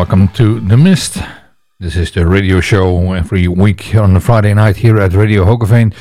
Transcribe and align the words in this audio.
Welcome 0.00 0.28
to 0.28 0.60
The 0.60 0.78
Mist. 0.78 1.18
This 1.78 1.94
is 1.94 2.10
the 2.10 2.26
radio 2.26 2.60
show 2.60 3.12
every 3.12 3.46
week 3.48 3.94
on 3.94 4.16
a 4.16 4.20
Friday 4.20 4.54
night 4.54 4.76
here 4.76 4.98
at 4.98 5.12
Radio 5.12 5.44
Hoogeveen, 5.44 5.92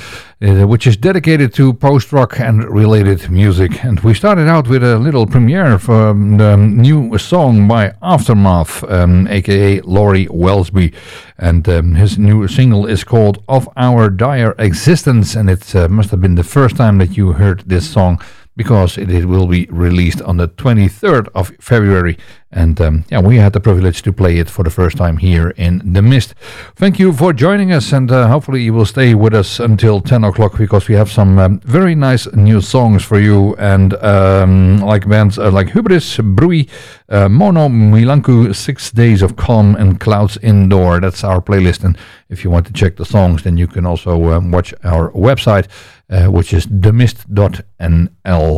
uh, 0.41 0.65
which 0.65 0.87
is 0.87 0.95
dedicated 0.95 1.53
to 1.55 1.73
post-rock 1.73 2.39
and 2.39 2.63
related 2.69 3.29
music. 3.29 3.83
And 3.83 3.99
we 3.99 4.13
started 4.13 4.47
out 4.47 4.69
with 4.69 4.85
a 4.85 4.97
little 4.97 5.27
premiere 5.27 5.77
for 5.77 6.11
um, 6.11 6.37
the 6.37 6.55
new 6.55 7.17
song 7.17 7.67
by 7.67 7.93
Aftermath, 8.01 8.85
um, 8.85 9.27
aka 9.27 9.81
Laurie 9.81 10.27
Welsby. 10.27 10.93
And 11.37 11.67
um, 11.67 11.95
his 11.95 12.17
new 12.17 12.47
single 12.47 12.85
is 12.85 13.03
called 13.03 13.43
Of 13.49 13.67
Our 13.75 14.09
Dire 14.09 14.55
Existence, 14.59 15.35
and 15.35 15.49
it 15.49 15.75
uh, 15.75 15.89
must 15.89 16.11
have 16.11 16.21
been 16.21 16.35
the 16.35 16.43
first 16.45 16.77
time 16.77 16.99
that 16.99 17.17
you 17.17 17.33
heard 17.33 17.63
this 17.67 17.89
song 17.89 18.21
because 18.59 18.97
it, 18.97 19.23
will 19.23 19.47
be 19.47 19.67
released 19.69 20.21
on 20.23 20.35
the 20.35 20.49
23rd 20.49 21.29
of 21.33 21.53
February. 21.61 22.17
And 22.51 22.81
um, 22.81 23.05
yeah, 23.11 23.21
we 23.21 23.37
had 23.37 23.53
the 23.53 23.59
privilege 23.59 24.01
to 24.01 24.11
play 24.11 24.39
it 24.39 24.49
for 24.49 24.63
the 24.63 24.71
first 24.71 24.97
time 24.97 25.17
here 25.17 25.51
in 25.51 25.93
The 25.93 26.01
Mist. 26.01 26.33
Thank 26.75 26.97
you 26.97 27.13
for 27.13 27.31
joining 27.31 27.71
us, 27.71 27.93
and 27.93 28.11
uh, 28.11 28.27
hopefully 28.27 28.63
you 28.63 28.73
will 28.73 28.87
stay 28.87 29.13
with 29.13 29.35
us 29.35 29.59
until 29.59 30.01
10 30.01 30.23
o'clock 30.23 30.57
because 30.57 30.87
we 30.87 30.95
have 30.95 31.11
some 31.11 31.37
um, 31.37 31.59
very 31.59 31.93
nice 31.93 32.31
new 32.33 32.59
songs 32.59 33.03
for 33.03 33.19
you. 33.19 33.55
And 33.57 33.93
um, 34.03 34.79
like 34.79 35.07
bands 35.07 35.37
uh, 35.37 35.51
like 35.51 35.69
Hubris, 35.69 36.17
Bruit, 36.17 36.67
uh, 37.09 37.29
Mono, 37.29 37.67
Milanku, 37.67 38.55
Six 38.55 38.91
Days 38.91 39.21
of 39.21 39.35
Calm, 39.35 39.75
and 39.75 39.99
Clouds 39.99 40.37
Indoor. 40.41 40.99
That's 40.99 41.23
our 41.23 41.41
playlist. 41.41 41.83
And 41.83 41.99
if 42.29 42.43
you 42.43 42.49
want 42.49 42.65
to 42.65 42.73
check 42.73 42.95
the 42.95 43.05
songs, 43.05 43.43
then 43.43 43.57
you 43.57 43.67
can 43.67 43.85
also 43.85 44.31
um, 44.31 44.51
watch 44.51 44.73
our 44.83 45.11
website 45.11 45.67
uh, 46.09 46.25
which 46.25 46.53
is 46.53 46.65
themist.nl, 46.65 48.07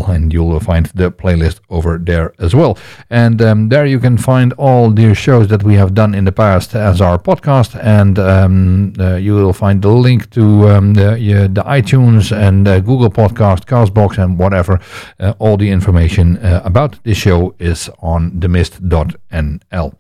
and 0.10 0.34
you'll 0.34 0.60
find 0.60 0.86
the 0.88 1.12
playlist 1.12 1.60
over 1.70 1.98
there 1.98 2.34
as 2.40 2.56
well. 2.56 2.78
And 3.10 3.42
um, 3.42 3.70
there 3.70 3.81
you 3.86 4.00
can 4.00 4.18
find 4.18 4.54
all 4.54 4.92
the 4.92 5.14
shows 5.14 5.48
that 5.48 5.64
we 5.64 5.76
have 5.76 5.94
done 5.94 6.16
in 6.16 6.26
the 6.26 6.32
past 6.32 6.76
as 6.76 7.02
our 7.02 7.18
podcast, 7.18 7.80
and 7.82 8.18
um, 8.20 8.94
uh, 9.00 9.16
you 9.16 9.36
will 9.36 9.54
find 9.54 9.82
the 9.82 9.90
link 9.90 10.30
to 10.32 10.70
um, 10.70 10.94
the, 10.94 11.12
uh, 11.14 11.48
the 11.48 11.64
iTunes 11.64 12.36
and 12.36 12.66
Google 12.86 13.10
Podcast, 13.10 13.66
Castbox, 13.66 14.18
and 14.18 14.38
whatever. 14.38 14.80
Uh, 15.20 15.34
all 15.40 15.58
the 15.58 15.70
information 15.70 16.38
uh, 16.38 16.62
about 16.64 17.04
this 17.04 17.18
show 17.18 17.56
is 17.60 17.90
on 18.02 18.32
themist.nl. 18.32 19.96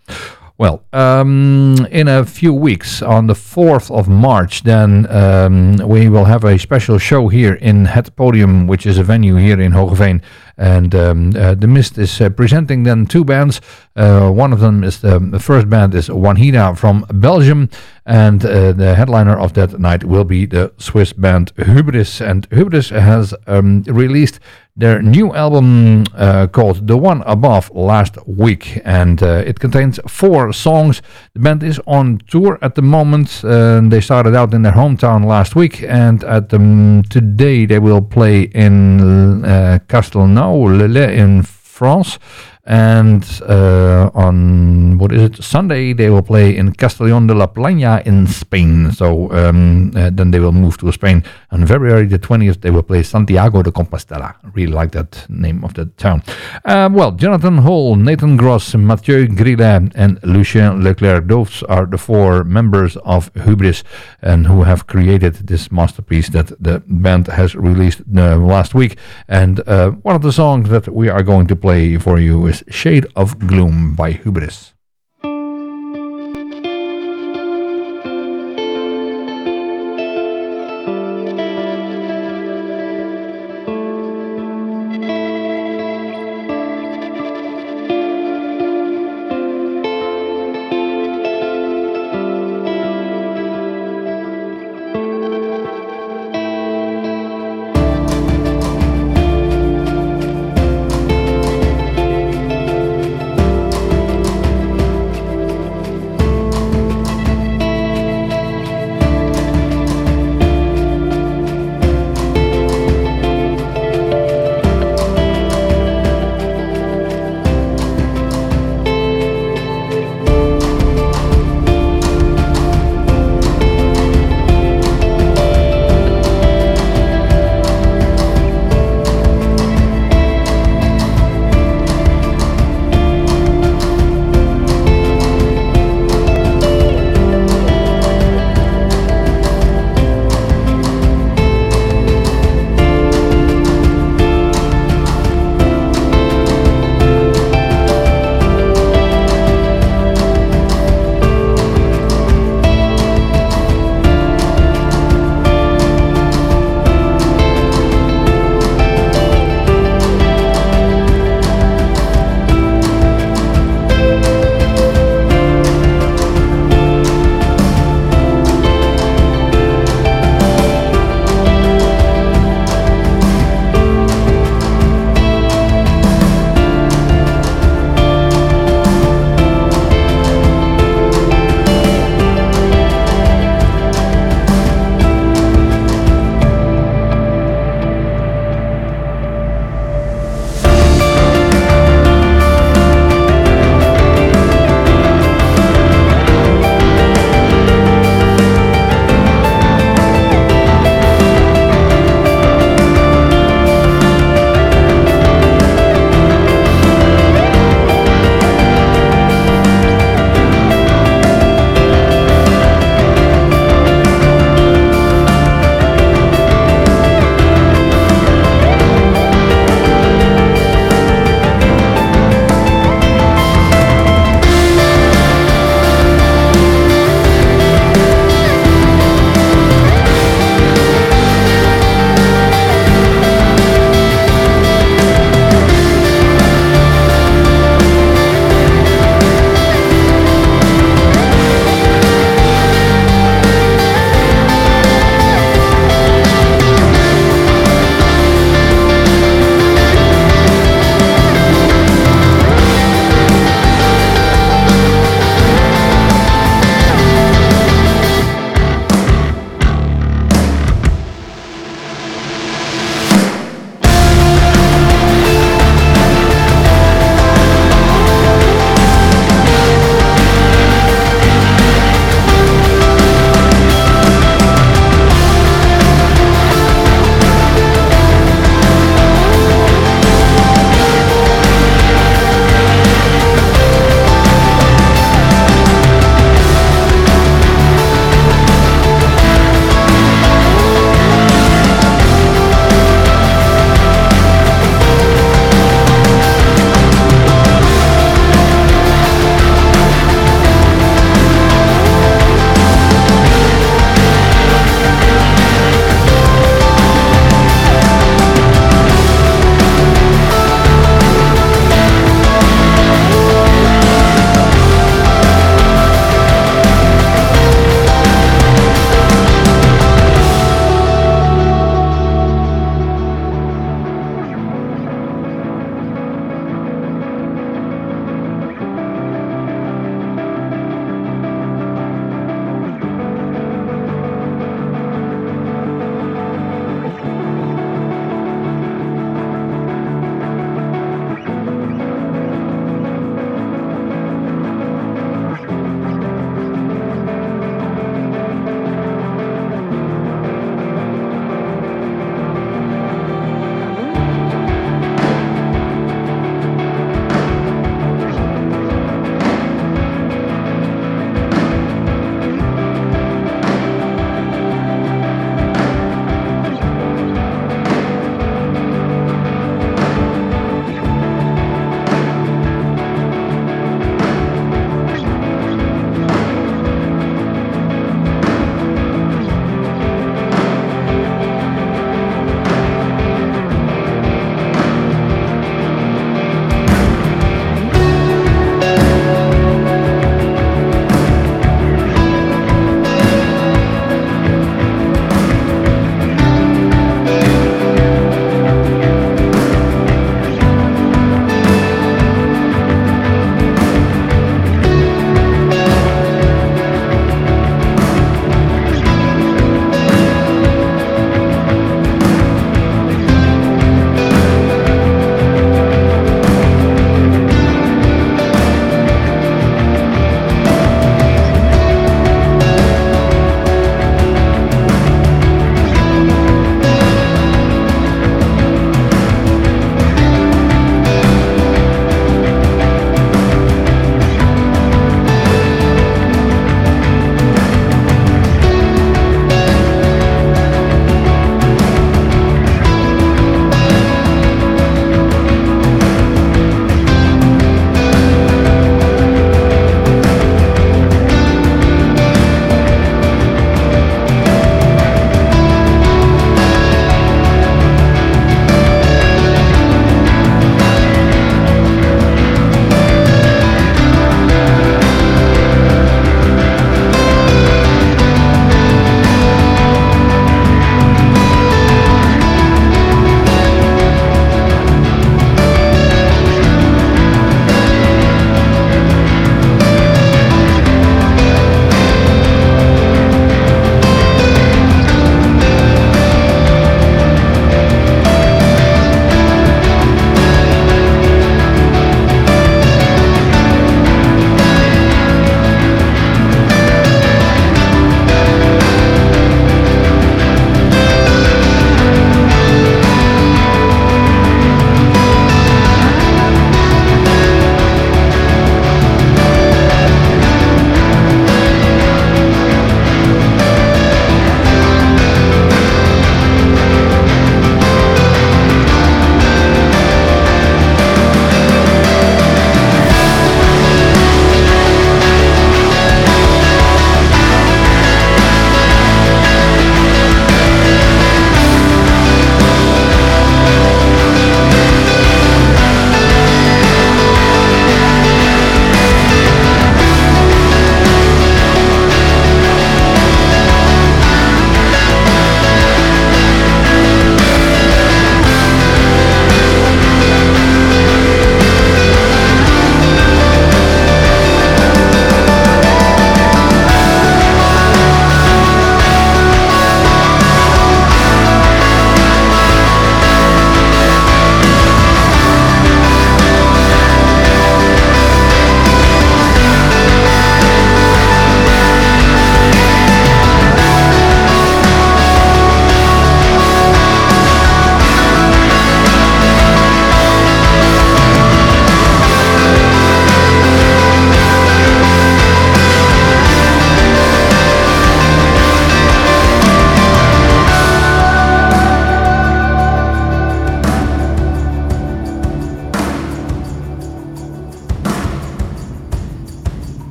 Well, 0.61 0.83
um, 0.93 1.87
in 1.89 2.07
a 2.07 2.23
few 2.23 2.53
weeks, 2.53 3.01
on 3.01 3.25
the 3.25 3.33
4th 3.33 3.89
of 3.89 4.07
March, 4.07 4.61
then 4.61 5.07
um, 5.09 5.77
we 5.77 6.07
will 6.07 6.25
have 6.25 6.43
a 6.43 6.59
special 6.59 6.99
show 6.99 7.29
here 7.29 7.55
in 7.55 7.85
Het 7.85 8.15
Podium, 8.15 8.67
which 8.67 8.85
is 8.85 8.99
a 8.99 9.03
venue 9.03 9.37
here 9.37 9.59
in 9.59 9.71
Hoogeveen. 9.71 10.21
And 10.57 10.93
um, 10.93 11.33
uh, 11.35 11.55
The 11.55 11.65
Mist 11.65 11.97
is 11.97 12.21
uh, 12.21 12.29
presenting 12.29 12.83
then 12.83 13.07
two 13.07 13.25
bands. 13.25 13.59
Uh, 13.95 14.29
one 14.29 14.53
of 14.53 14.59
them 14.59 14.83
is 14.83 15.01
the, 15.01 15.17
the 15.17 15.39
first 15.39 15.67
band 15.67 15.95
is 15.95 16.09
Wanheda 16.09 16.77
from 16.77 17.07
Belgium, 17.09 17.67
and 18.05 18.45
uh, 18.45 18.71
the 18.71 18.93
headliner 18.93 19.39
of 19.39 19.53
that 19.53 19.79
night 19.79 20.03
will 20.03 20.25
be 20.25 20.45
the 20.45 20.71
Swiss 20.77 21.11
band 21.11 21.53
Hubris. 21.57 22.21
And 22.21 22.47
Hubris 22.51 22.89
has 22.89 23.33
um, 23.47 23.81
released 23.87 24.39
their 24.75 25.01
new 25.01 25.33
album 25.33 26.06
uh, 26.15 26.47
called 26.47 26.88
The 26.88 26.97
One 26.97 27.21
Above 27.23 27.71
last 27.71 28.18
week, 28.25 28.81
and 28.85 29.21
uh, 29.21 29.44
it 29.45 29.59
contains 29.59 30.00
four 30.07 30.53
songs. 30.53 31.01
The 31.33 31.39
band 31.39 31.63
is 31.63 31.79
on 31.85 32.19
tour 32.27 32.57
at 32.62 32.75
the 32.75 32.81
moment. 32.81 33.44
Uh, 33.44 33.81
they 33.83 34.01
started 34.01 34.35
out 34.35 34.53
in 34.53 34.62
their 34.62 34.73
hometown 34.73 35.25
last 35.25 35.56
week, 35.56 35.83
and 35.83 36.23
at 36.23 36.50
the, 36.50 37.06
today 37.09 37.65
they 37.65 37.79
will 37.79 38.01
play 38.01 38.44
in 38.44 39.44
uh, 39.44 39.79
Castelnau, 39.88 40.51
in 41.18 41.44
France 41.44 42.19
and 42.65 43.41
uh, 43.47 44.11
on 44.13 44.97
what 44.99 45.11
is 45.11 45.21
it 45.23 45.43
Sunday 45.43 45.93
they 45.93 46.09
will 46.09 46.21
play 46.21 46.55
in 46.55 46.73
Castellón 46.73 47.27
de 47.27 47.33
la 47.33 47.47
Plana 47.47 48.01
in 48.05 48.27
Spain. 48.27 48.91
So 48.91 49.31
um, 49.31 49.91
uh, 49.95 50.11
then 50.11 50.31
they 50.31 50.39
will 50.39 50.51
move 50.51 50.77
to 50.77 50.91
Spain. 50.91 51.23
On 51.51 51.65
February 51.65 52.05
the 52.05 52.19
20th 52.19 52.61
they 52.61 52.69
will 52.69 52.83
play 52.83 53.01
Santiago 53.03 53.63
de 53.63 53.71
Compostela. 53.71 54.35
Really 54.53 54.71
like 54.71 54.91
that 54.91 55.25
name 55.27 55.63
of 55.63 55.73
the 55.73 55.85
town. 55.97 56.21
Uh, 56.63 56.89
well, 56.91 57.11
Jonathan 57.11 57.57
Hall, 57.59 57.95
Nathan 57.95 58.37
Gross, 58.37 58.75
Mathieu 58.75 59.27
Grillet, 59.27 59.91
and 59.95 60.19
Lucien 60.23 60.83
Leclerc. 60.83 61.27
Those 61.27 61.63
are 61.63 61.85
the 61.85 61.97
four 61.97 62.43
members 62.43 62.95
of 62.97 63.31
Hubris 63.43 63.83
and 64.21 64.45
who 64.45 64.63
have 64.63 64.85
created 64.85 65.47
this 65.47 65.71
masterpiece 65.71 66.29
that 66.29 66.47
the 66.61 66.83
band 66.85 67.27
has 67.27 67.55
released 67.55 68.01
uh, 68.15 68.37
last 68.37 68.75
week. 68.75 68.97
And 69.27 69.67
uh, 69.67 69.91
one 69.91 70.15
of 70.15 70.21
the 70.21 70.31
songs 70.31 70.69
that 70.69 70.87
we 70.87 71.09
are 71.09 71.23
going 71.23 71.47
to 71.47 71.55
play 71.55 71.97
for 71.97 72.19
you 72.19 72.50
is 72.51 72.63
Shade 72.68 73.07
of 73.15 73.39
Gloom 73.39 73.95
by 73.95 74.12
Hubris. 74.12 74.74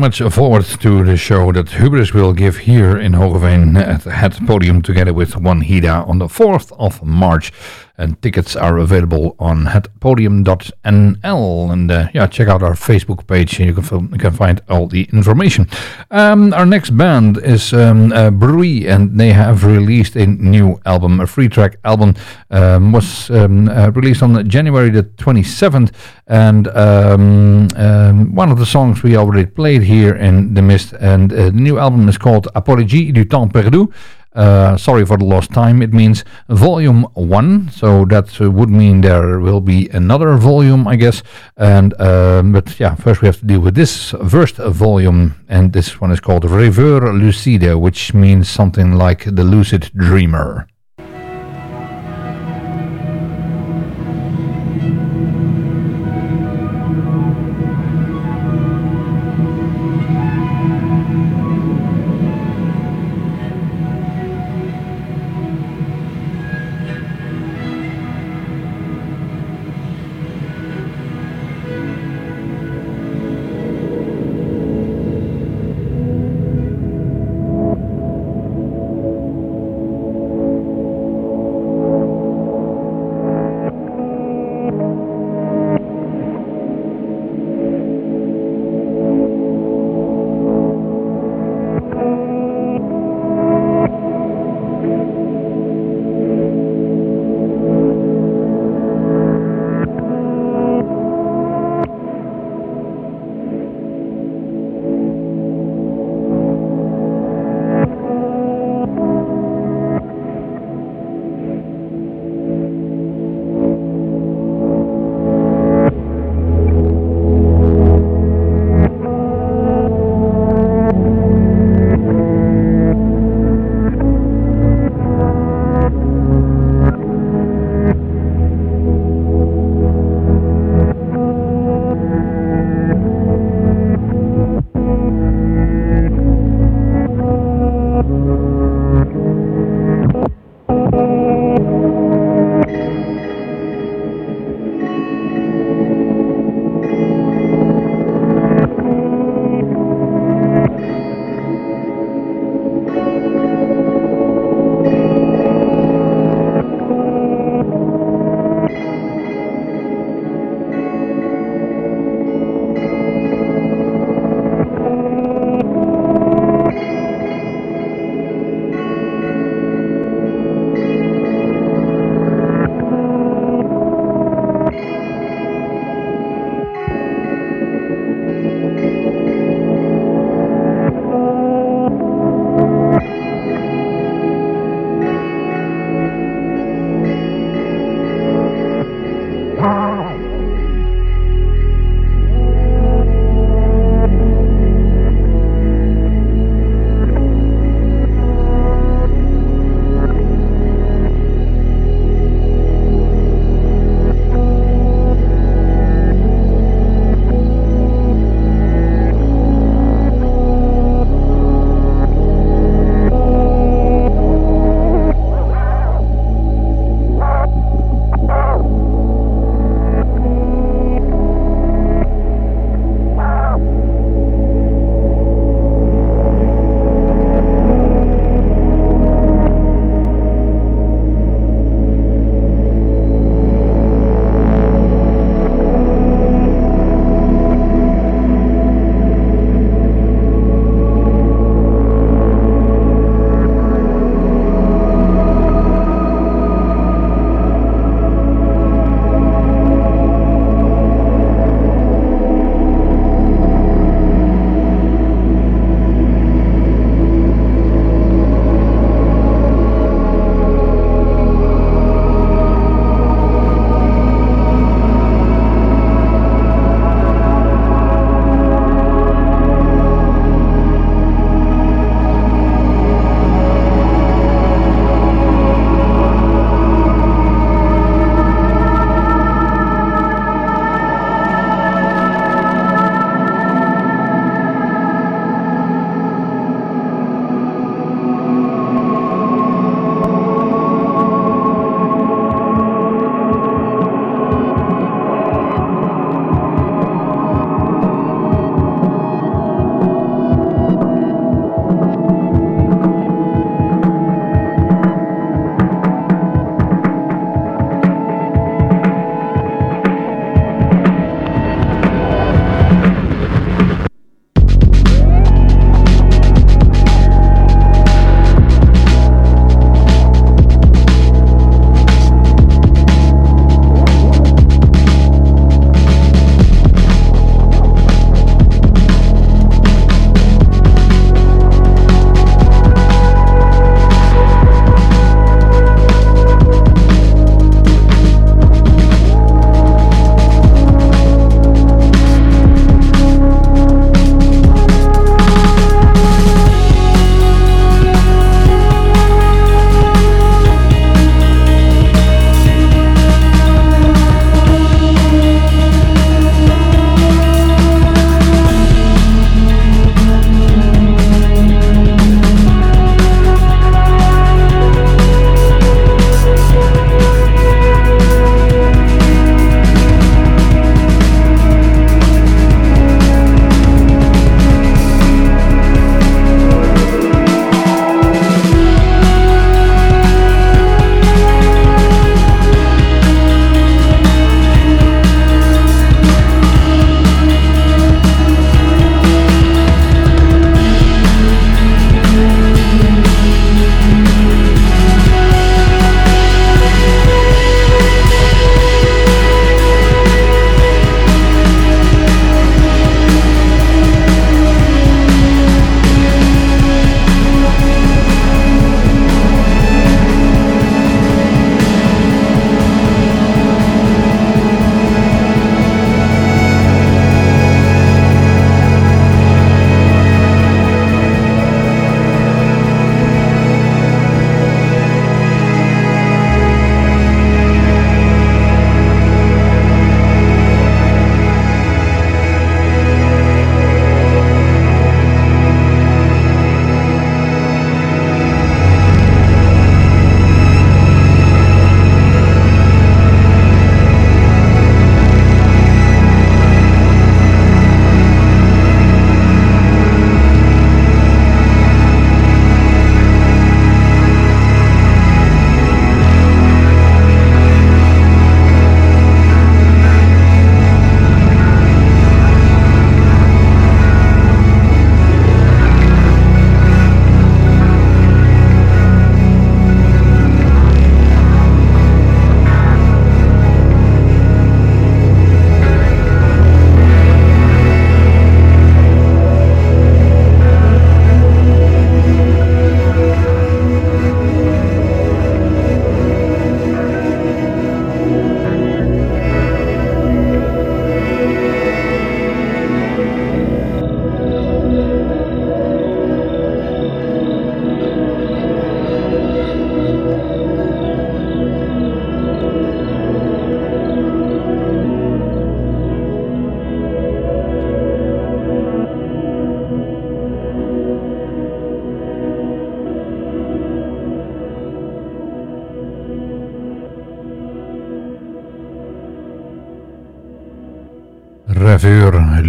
Much 0.00 0.22
forward 0.32 0.64
to 0.64 1.04
the 1.04 1.14
show 1.14 1.52
that 1.52 1.68
Hubris 1.72 2.14
will 2.14 2.32
give 2.32 2.56
here 2.56 2.98
in 2.98 3.12
Hoogeveen 3.12 3.76
at 3.76 4.02
the 4.02 4.12
Het 4.12 4.32
Podium 4.46 4.80
together 4.80 5.12
with 5.12 5.34
Wanheda 5.34 6.08
on 6.08 6.18
the 6.18 6.26
4th 6.26 6.72
of 6.78 7.02
March 7.02 7.52
and 8.00 8.20
tickets 8.22 8.56
are 8.56 8.78
available 8.78 9.36
on 9.38 9.66
hetpodium.nl. 9.66 11.72
And 11.72 11.90
uh, 11.90 12.08
yeah, 12.14 12.26
check 12.26 12.48
out 12.48 12.62
our 12.62 12.72
Facebook 12.72 13.26
page. 13.26 13.60
You 13.60 13.74
can, 13.74 14.08
you 14.12 14.18
can 14.18 14.32
find 14.32 14.62
all 14.68 14.86
the 14.86 15.04
information. 15.12 15.68
Um, 16.10 16.54
our 16.54 16.66
next 16.66 16.90
band 16.90 17.38
is 17.38 17.72
um, 17.72 18.12
uh, 18.12 18.30
Bruit, 18.30 18.86
and 18.86 19.20
they 19.20 19.32
have 19.32 19.64
released 19.64 20.16
a 20.16 20.26
new 20.26 20.80
album, 20.86 21.20
a 21.20 21.26
free 21.26 21.48
track 21.48 21.76
album. 21.84 22.14
Um, 22.50 22.92
was 22.92 23.30
um, 23.30 23.68
uh, 23.68 23.90
released 23.90 24.22
on 24.22 24.48
January 24.48 24.90
the 24.90 25.04
27th, 25.04 25.92
and 26.26 26.68
um, 26.68 27.68
um, 27.76 28.34
one 28.34 28.50
of 28.50 28.58
the 28.58 28.66
songs 28.66 29.02
we 29.02 29.16
already 29.16 29.46
played 29.46 29.82
here 29.82 30.16
in 30.16 30.54
the 30.54 30.62
mist. 30.62 30.92
And 30.94 31.32
uh, 31.32 31.46
the 31.46 31.52
new 31.52 31.78
album 31.78 32.08
is 32.08 32.18
called 32.18 32.48
Apologie 32.54 33.12
du 33.12 33.24
temps 33.24 33.52
perdu. 33.52 33.92
Uh, 34.32 34.76
sorry 34.76 35.04
for 35.04 35.16
the 35.16 35.24
lost 35.24 35.50
time. 35.50 35.82
It 35.82 35.92
means 35.92 36.24
volume 36.48 37.02
one, 37.14 37.68
so 37.70 38.04
that 38.06 38.40
uh, 38.40 38.50
would 38.50 38.70
mean 38.70 39.00
there 39.00 39.40
will 39.40 39.60
be 39.60 39.88
another 39.88 40.36
volume, 40.36 40.86
I 40.86 40.96
guess. 40.96 41.22
And 41.56 42.00
um, 42.00 42.52
but 42.52 42.78
yeah, 42.78 42.94
first 42.94 43.22
we 43.22 43.26
have 43.26 43.40
to 43.40 43.46
deal 43.46 43.60
with 43.60 43.74
this 43.74 44.14
first 44.28 44.56
volume, 44.56 45.34
and 45.48 45.72
this 45.72 46.00
one 46.00 46.12
is 46.12 46.20
called 46.20 46.44
Rêveur 46.44 47.00
Lucide, 47.12 47.74
which 47.80 48.14
means 48.14 48.48
something 48.48 48.92
like 48.92 49.24
the 49.24 49.42
lucid 49.42 49.90
dreamer. 49.96 50.68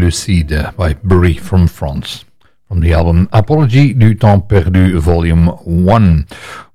Lucide 0.02 0.76
by 0.76 0.94
Bruit 1.04 1.40
from 1.40 1.68
France. 1.68 2.26
From 2.68 2.80
the 2.80 2.94
album 2.94 3.28
Apologie 3.34 3.94
du 3.94 4.16
Temps 4.16 4.42
Perdu 4.48 4.98
Volume 5.00 5.48
1. 5.66 6.26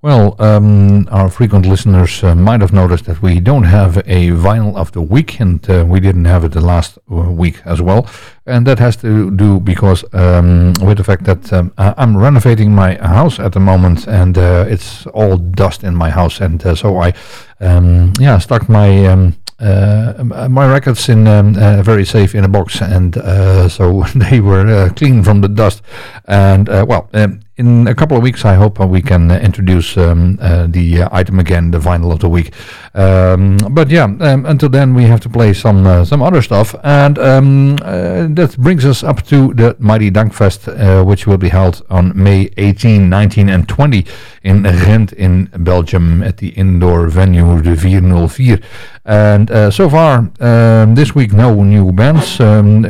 Well, 0.03 0.37
um, 0.39 1.09
our 1.11 1.29
frequent 1.29 1.67
listeners 1.67 2.23
uh, 2.23 2.35
might 2.35 2.61
have 2.61 2.73
noticed 2.73 3.07
that 3.07 3.23
we 3.23 3.41
don't 3.41 3.65
have 3.65 3.97
a 4.07 4.31
vinyl 4.31 4.77
of 4.77 4.93
the 4.93 5.01
week, 5.01 5.41
and 5.41 5.69
uh, 5.69 5.85
we 5.89 5.99
didn't 5.99 6.27
have 6.27 6.45
it 6.45 6.53
the 6.53 6.61
last 6.61 6.99
uh, 7.11 7.15
week 7.15 7.63
as 7.65 7.81
well. 7.83 8.07
And 8.45 8.67
that 8.67 8.79
has 8.79 8.97
to 8.97 9.31
do 9.31 9.59
because 9.59 10.05
um, 10.13 10.75
with 10.83 10.99
the 10.99 11.05
fact 11.05 11.25
that 11.25 11.53
um, 11.53 11.73
I'm 11.79 12.17
renovating 12.17 12.73
my 12.73 12.95
house 12.97 13.41
at 13.41 13.53
the 13.53 13.61
moment, 13.61 14.07
and 14.07 14.39
uh, 14.39 14.67
it's 14.69 15.07
all 15.07 15.39
dust 15.39 15.83
in 15.83 15.97
my 15.97 16.11
house, 16.11 16.41
and 16.41 16.65
uh, 16.65 16.75
so 16.75 16.99
I, 16.99 17.13
um, 17.61 18.13
yeah, 18.21 18.39
stuck 18.39 18.69
my 18.69 19.07
um, 19.07 19.35
uh, 19.59 20.49
my 20.51 20.71
records 20.71 21.09
in 21.09 21.27
um, 21.27 21.57
uh, 21.57 21.83
very 21.83 22.05
safe 22.05 22.35
in 22.35 22.45
a 22.45 22.49
box, 22.49 22.83
and 22.83 23.17
uh, 23.17 23.69
so 23.69 24.03
they 24.15 24.41
were 24.41 24.67
uh, 24.67 24.93
clean 24.95 25.23
from 25.23 25.41
the 25.41 25.49
dust. 25.49 25.83
And 26.27 26.69
well, 26.69 27.09
um, 27.15 27.41
in 27.59 27.87
a 27.87 27.95
couple 27.95 28.17
of 28.17 28.23
weeks, 28.23 28.45
I 28.45 28.55
hope 28.55 28.79
we 28.79 29.01
can 29.01 29.31
introduce 29.31 29.97
um, 29.97 30.37
the 30.37 31.09
item 31.11 31.39
again, 31.39 31.71
the 31.71 31.79
vinyl 31.79 32.13
of 32.13 32.21
the 32.21 32.29
week. 32.29 32.53
Um, 32.95 33.57
but 33.71 33.89
yeah, 33.89 34.05
um, 34.05 34.45
until 34.45 34.69
then, 34.69 34.95
we 34.95 35.05
have 35.05 35.21
to 35.21 35.29
play 35.29 35.53
some 35.55 36.05
some 36.05 36.23
other 36.23 36.43
stuff, 36.43 36.75
and 36.85 37.19
um, 37.19 37.77
that 37.77 38.57
brings 38.59 38.85
us 38.85 39.03
up 39.03 39.23
to 39.27 39.55
the 39.55 39.75
Mighty 39.79 40.11
Dunkfest, 40.11 41.07
which 41.07 41.27
will 41.27 41.39
be 41.39 41.49
held 41.49 41.83
on 41.89 42.13
May 42.15 42.51
18, 42.57 43.09
19, 43.09 43.49
and 43.49 43.69
20 43.69 44.07
in 44.43 44.63
Ghent 44.63 45.13
in 45.13 45.47
Belgium 45.59 46.23
at 46.23 46.37
the 46.37 46.49
indoor 46.51 47.09
venue, 47.09 47.63
the 47.63 47.77
404. 47.77 48.59
And 49.05 49.51
uh, 49.51 49.71
so 49.71 49.89
far, 49.89 50.31
um, 50.41 50.95
this 50.95 51.15
week, 51.15 51.33
no 51.33 51.63
new 51.63 51.93
bands. 51.93 52.41
Um, 52.41 52.83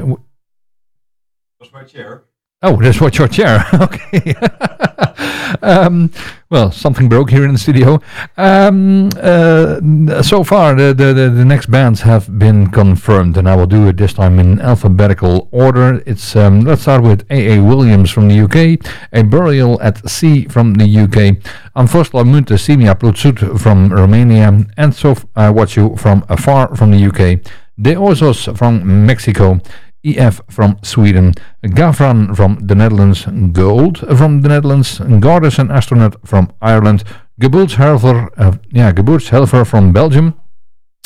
that's 1.59 1.73
my 1.73 1.85
chair. 1.85 2.25
Oh, 2.63 2.81
that's 2.81 3.03
what 3.03 3.19
your 3.19 3.29
chair. 3.29 3.67
okay. 3.75 4.35
um, 5.63 6.11
well, 6.49 6.73
something 6.73 7.07
broke 7.07 7.29
here 7.29 7.45
in 7.45 7.53
the 7.53 7.59
studio. 7.59 8.01
Um, 8.39 9.11
uh, 9.21 10.23
so 10.23 10.43
far, 10.43 10.75
the, 10.75 10.95
the, 10.95 11.13
the, 11.13 11.45
next 11.45 11.67
bands 11.67 12.01
have 12.01 12.39
been 12.39 12.71
confirmed, 12.71 13.37
and 13.37 13.47
I 13.47 13.57
will 13.57 13.67
do 13.67 13.89
it 13.89 13.99
this 13.99 14.15
time 14.15 14.39
in 14.39 14.59
alphabetical 14.59 15.49
order. 15.51 16.03
It's 16.07 16.35
um, 16.35 16.63
let's 16.63 16.83
start 16.83 17.03
with 17.03 17.27
A. 17.31 17.59
A. 17.59 17.63
Williams 17.63 18.11
from 18.11 18.29
the 18.29 18.41
UK, 18.41 18.81
A 19.13 19.23
Burial 19.23 19.79
at 19.83 20.09
Sea 20.09 20.47
from 20.47 20.75
the 20.75 20.87
UK, 20.87 21.37
Anfos 21.77 22.15
la 22.15 22.23
Munte 22.23 22.57
Simia 22.57 22.95
Plutsut 22.95 23.61
from 23.61 23.91
Romania, 23.91 24.65
and 24.79 24.95
So 24.95 25.15
I 25.35 25.51
Watch 25.51 25.77
You 25.77 25.95
from 25.97 26.25
Afar 26.31 26.75
from 26.75 26.91
the 26.91 27.07
UK, 27.07 27.43
De 27.79 27.95
Osos 27.95 28.57
from 28.57 29.05
Mexico. 29.05 29.61
EF 30.07 30.41
from 30.49 30.79
Sweden, 30.83 31.35
Gavran 31.65 32.35
from 32.37 32.59
the 32.63 32.75
Netherlands, 32.75 33.27
Gold 33.53 33.99
from 34.17 34.43
the 34.43 34.49
Netherlands, 34.49 35.01
and 35.01 35.71
Astronaut 35.71 36.17
from 36.25 36.53
Ireland, 36.63 37.05
Geburtshelfer, 37.41 38.29
uh, 38.37 38.53
yeah, 38.71 38.93
Geburtshelfer 38.93 39.67
from 39.67 39.93
Belgium, 39.93 40.35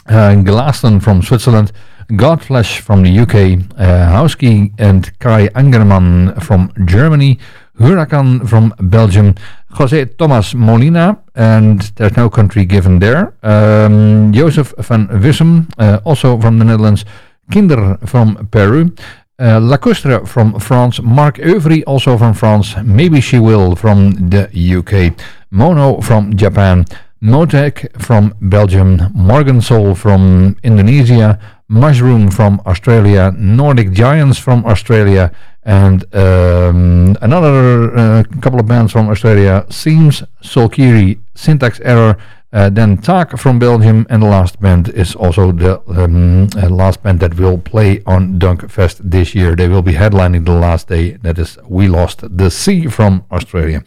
uh, 0.09 0.35
Glaston 0.45 1.03
from 1.03 1.23
Switzerland, 1.23 1.73
Godflesh 2.13 2.81
from 2.81 3.03
the 3.03 3.19
UK, 3.19 3.35
uh, 3.79 4.13
Hauski 4.13 4.73
and 4.79 5.19
Kai 5.21 5.49
Angerman 5.49 6.43
from 6.43 6.73
Germany, 6.85 7.39
Huracan 7.79 8.49
from 8.49 8.75
Belgium, 8.79 9.35
Jose 9.73 10.05
Tomas 10.05 10.55
Molina, 10.55 11.19
and 11.35 11.81
there's 11.97 12.17
no 12.17 12.29
country 12.29 12.65
given 12.65 12.99
there, 12.99 13.33
um, 13.43 14.33
Jozef 14.33 14.75
van 14.85 15.09
Wissem, 15.09 15.67
uh, 15.79 16.01
also 16.05 16.39
from 16.39 16.59
the 16.59 16.65
Netherlands, 16.65 17.05
Kinder 17.51 17.99
from 18.07 18.49
Peru. 18.51 18.95
Uh, 19.39 19.59
Lacustre 19.59 20.29
from 20.29 20.61
France, 20.61 21.01
Mark 21.03 21.39
Euvry 21.39 21.83
also 21.85 22.19
from 22.19 22.35
France, 22.35 22.77
Maybe 22.85 23.23
She 23.23 23.39
Will 23.39 23.75
from 23.75 24.29
the 24.29 24.51
UK, 24.53 25.19
Mono 25.51 26.03
from 26.03 26.37
Japan, 26.37 26.85
Motek 27.23 27.91
from 28.03 28.35
Belgium, 28.43 29.11
Morgan 29.15 29.63
Soul 29.63 29.95
from 29.95 30.57
Indonesia, 30.63 31.39
Mushroom 31.69 32.31
from 32.31 32.61
Australia, 32.67 33.33
Nordic 33.39 33.93
Giants 33.93 34.39
from 34.39 34.67
Australia, 34.67 35.33
and 35.63 36.05
um, 36.15 37.17
another 37.23 37.97
uh, 37.97 38.23
couple 38.43 38.61
of 38.61 38.67
bands 38.67 38.93
from 38.93 39.09
Australia, 39.09 39.65
Seams, 39.71 40.23
Solkiri, 40.43 41.19
Syntax 41.35 41.81
Error, 41.81 42.17
then 42.53 42.99
Tak 42.99 43.39
from 43.39 43.59
Belgium, 43.59 44.07
and 44.11 44.23
the 44.23 44.27
last 44.27 44.61
band 44.61 44.89
is 44.89 45.15
also 45.15 45.53
the 45.53 45.81
um, 45.89 46.49
uh, 46.57 46.69
last 46.69 47.03
band 47.03 47.21
that 47.21 47.39
will 47.39 47.59
play 47.59 48.03
on 48.07 48.39
Dunkfest 48.41 49.01
this 49.05 49.35
year. 49.35 49.55
They 49.55 49.69
will 49.69 49.83
be 49.83 49.93
headlining 49.93 50.45
the 50.47 50.53
last 50.59 50.89
day. 50.89 51.13
That 51.23 51.39
is 51.39 51.59
We 51.69 51.87
Lost 51.87 52.25
the 52.37 52.51
Sea 52.51 52.89
from 52.89 53.25
Australia. 53.31 53.85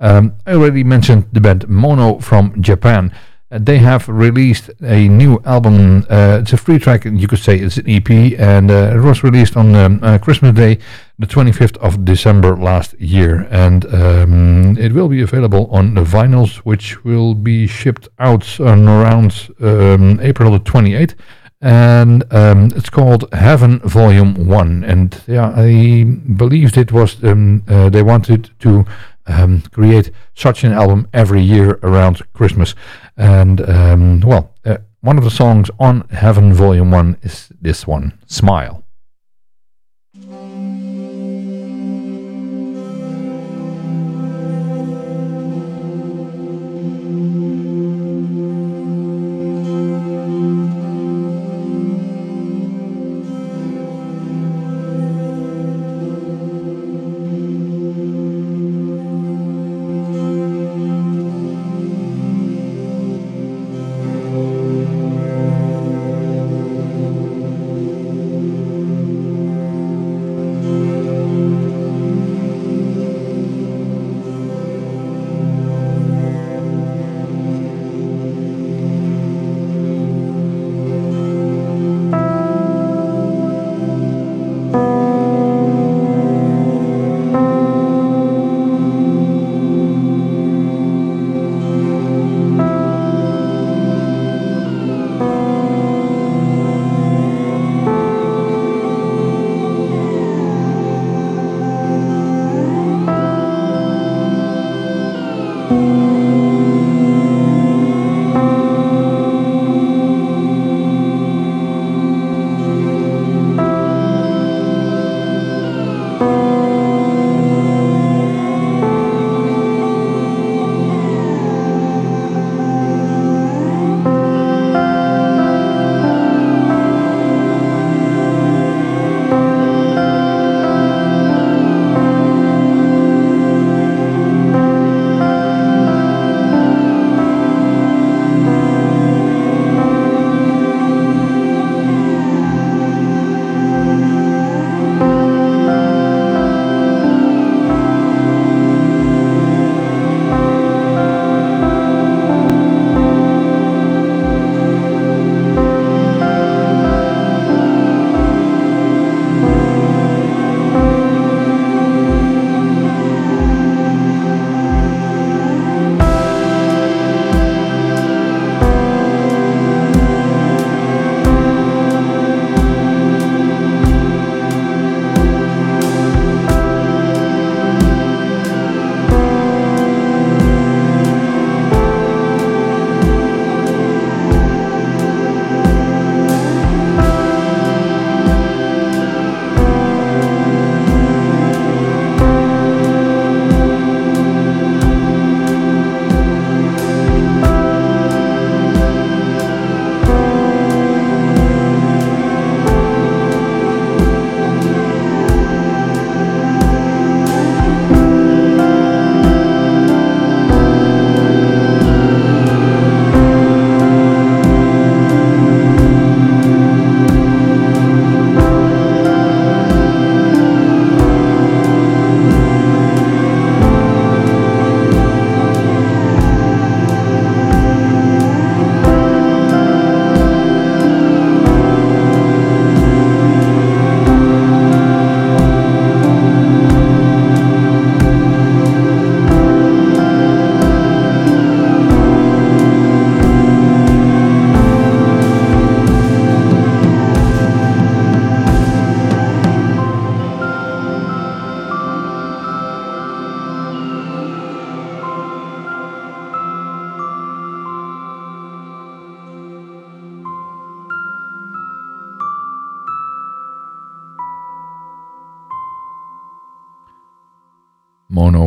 Um, 0.00 0.32
I 0.46 0.52
already 0.54 0.82
mentioned 0.84 1.26
the 1.32 1.40
band 1.40 1.68
Mono 1.68 2.18
from 2.20 2.62
Japan. 2.62 3.12
Uh, 3.48 3.58
they 3.62 3.78
have 3.78 4.08
released 4.08 4.70
a 4.82 5.06
new 5.06 5.40
album. 5.44 6.04
Uh, 6.10 6.38
it's 6.42 6.52
a 6.52 6.56
free 6.56 6.80
track, 6.80 7.04
you 7.04 7.28
could 7.28 7.38
say 7.38 7.56
it's 7.56 7.76
an 7.76 7.88
EP, 7.88 8.10
and 8.40 8.70
uh, 8.72 8.92
it 8.96 9.00
was 9.00 9.22
released 9.22 9.56
on 9.56 9.72
um, 9.76 10.00
uh, 10.02 10.18
Christmas 10.18 10.52
Day, 10.52 10.78
the 11.20 11.28
25th 11.28 11.76
of 11.76 12.04
December 12.04 12.56
last 12.56 12.94
year. 12.94 13.46
And 13.52 13.84
um, 13.94 14.76
it 14.78 14.92
will 14.92 15.08
be 15.08 15.22
available 15.22 15.68
on 15.70 15.94
the 15.94 16.02
vinyls, 16.02 16.56
which 16.58 17.04
will 17.04 17.34
be 17.34 17.68
shipped 17.68 18.08
out 18.18 18.58
on 18.58 18.88
around 18.88 19.48
um, 19.60 20.18
April 20.20 20.50
the 20.50 20.58
28th. 20.58 21.14
And 21.62 22.24
um, 22.34 22.72
it's 22.74 22.90
called 22.90 23.32
Heaven 23.32 23.78
Volume 23.80 24.46
1. 24.46 24.82
And 24.82 25.22
yeah, 25.28 25.52
I 25.54 26.02
believed 26.36 26.76
it 26.76 26.90
was, 26.90 27.22
um, 27.22 27.62
uh, 27.68 27.90
they 27.90 28.02
wanted 28.02 28.50
to 28.60 28.84
um, 29.26 29.62
create 29.72 30.10
such 30.34 30.64
an 30.64 30.72
album 30.72 31.08
every 31.12 31.42
year 31.42 31.78
around 31.82 32.22
Christmas. 32.32 32.74
And 33.16 33.60
um, 33.68 34.20
well, 34.20 34.54
uh, 34.64 34.78
one 35.00 35.18
of 35.18 35.24
the 35.24 35.30
songs 35.30 35.70
on 35.78 36.08
Heaven 36.08 36.52
Volume 36.52 36.90
1 36.90 37.18
is 37.22 37.50
this 37.60 37.86
one, 37.86 38.18
Smile. 38.26 38.85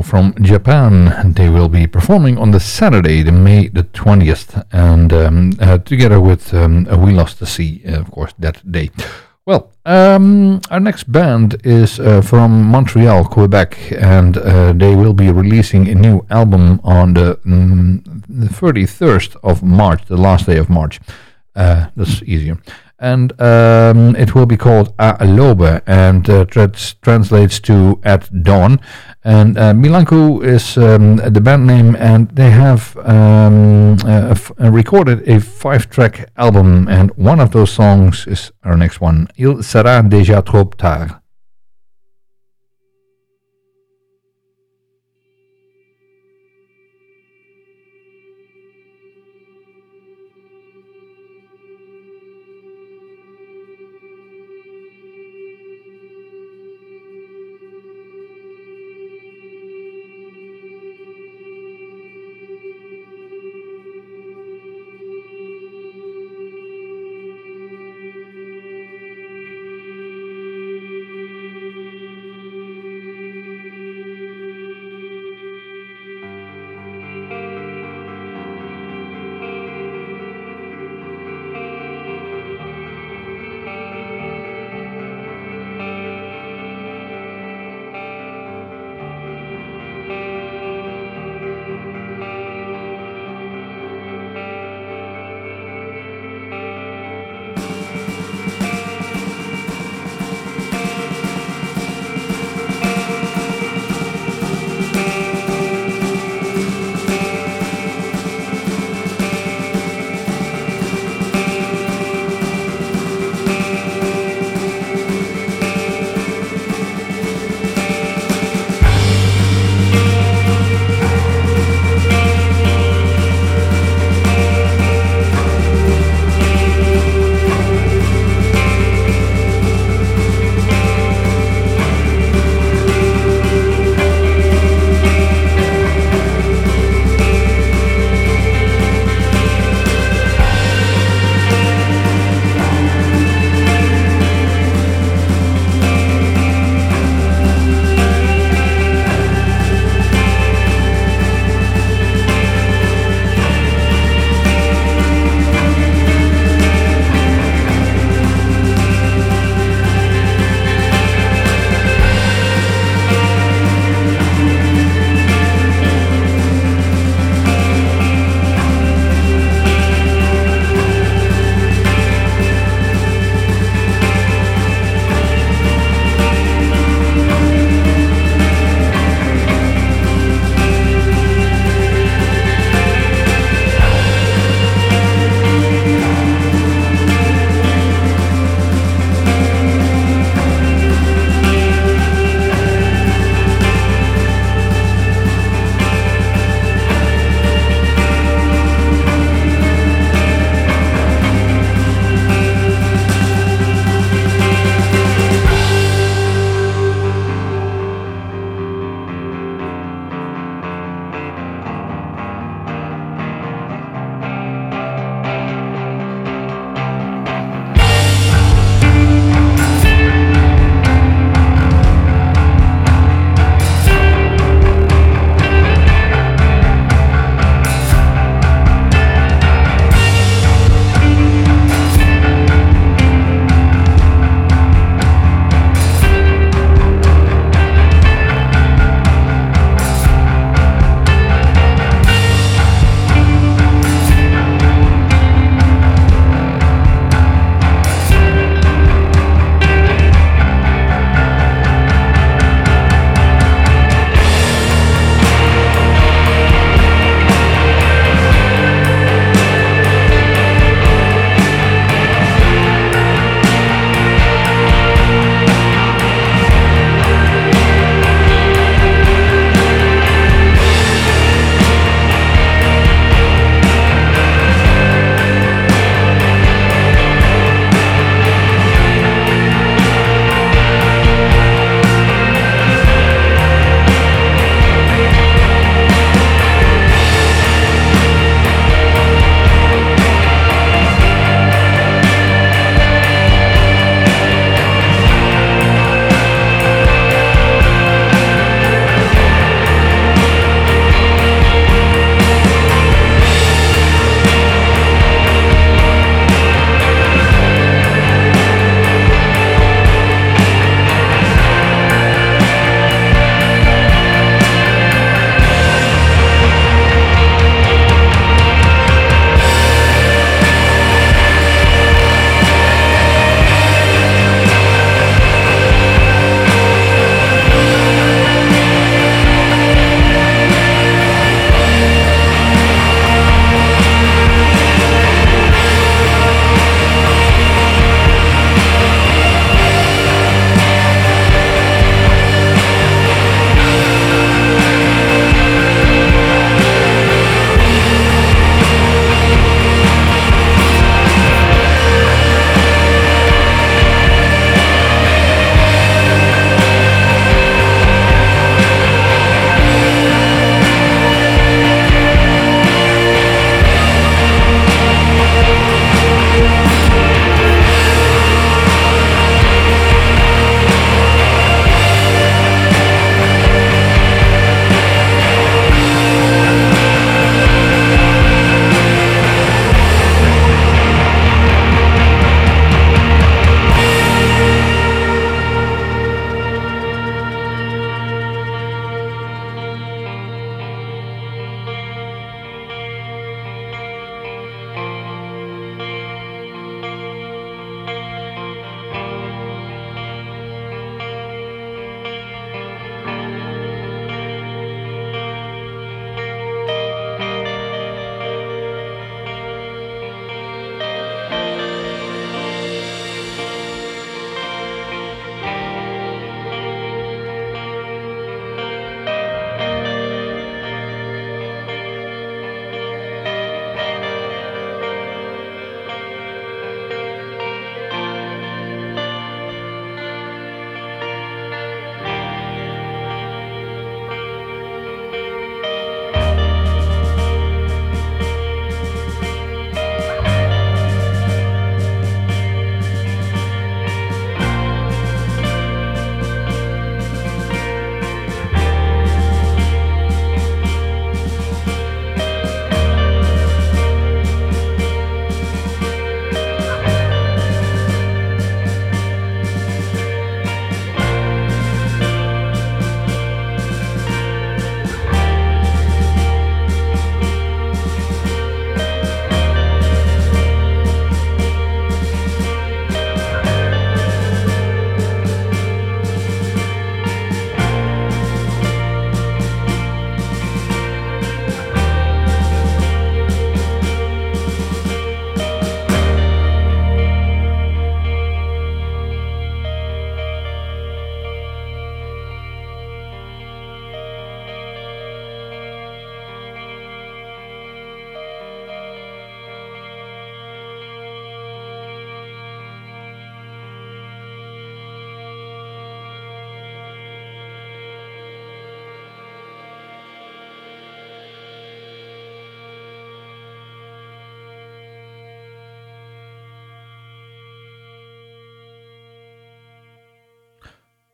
From 0.10 0.34
Japan. 0.42 1.34
They 1.34 1.50
will 1.50 1.70
be 1.70 1.86
performing 1.86 2.40
on 2.40 2.50
the 2.50 2.60
Saturday, 2.60 3.22
the 3.22 3.32
May 3.32 3.68
the 3.68 3.84
20th, 3.84 4.66
and 4.72 5.14
um, 5.14 5.54
uh, 5.60 5.78
together 5.78 6.20
with 6.20 6.52
um, 6.52 6.86
We 6.86 7.12
Lost 7.14 7.40
the 7.40 7.46
Sea, 7.46 7.84
uh, 7.86 8.00
of 8.00 8.10
course, 8.10 8.34
that 8.40 8.72
day. 8.72 8.90
Well, 9.46 9.70
um, 9.86 10.62
our 10.72 10.80
next 10.80 11.12
band 11.12 11.62
is 11.64 12.00
uh, 12.00 12.24
from 12.24 12.64
Montreal, 12.64 13.26
Quebec, 13.26 13.78
and 13.92 14.36
uh, 14.40 14.74
they 14.74 14.96
will 14.96 15.14
be 15.14 15.32
releasing 15.32 15.88
a 15.88 15.94
new 15.94 16.26
album 16.32 16.82
on 16.84 17.14
the, 17.14 17.36
mm, 17.46 18.04
the 18.28 18.48
31st 18.48 19.36
of 19.44 19.62
March, 19.62 20.06
the 20.06 20.18
last 20.18 20.48
day 20.48 20.58
of 20.58 20.72
March. 20.72 21.00
Uh, 21.56 21.90
that's 21.96 22.24
easier 22.24 22.58
and 23.00 23.32
um, 23.42 24.16
it 24.16 24.36
will 24.36 24.46
be 24.46 24.58
called 24.58 24.96
À 24.98 25.18
l'aube, 25.22 25.82
and 25.88 26.30
uh, 26.30 26.46
trans- 26.46 26.96
translates 27.02 27.60
to 27.62 28.00
At 28.04 28.30
Dawn. 28.44 28.80
And 29.24 29.58
uh, 29.58 29.74
Milanku 29.74 30.44
is 30.46 30.78
um, 30.78 31.18
the 31.18 31.42
band 31.42 31.68
name, 31.68 31.96
and 31.98 32.30
they 32.30 32.50
have 32.50 32.96
um, 33.04 33.98
uh, 34.06 34.34
recorded 34.60 35.28
a 35.28 35.42
five-track 35.42 36.30
album, 36.38 36.88
and 36.88 37.12
one 37.18 37.42
of 37.42 37.52
those 37.52 37.72
songs 37.72 38.26
is 38.28 38.52
our 38.64 38.78
next 38.78 39.02
one, 39.02 39.28
Il 39.36 39.62
sera 39.62 40.02
déjà 40.04 40.42
trop 40.42 40.76
tard. 40.78 41.19